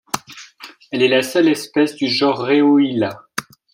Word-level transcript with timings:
Elle 0.91 1.03
est 1.03 1.07
la 1.07 1.21
seule 1.21 1.47
espèce 1.49 1.93
du 1.95 2.07
genre 2.07 2.39
Rheohyla. 2.39 3.21